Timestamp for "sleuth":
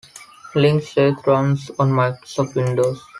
0.81-1.27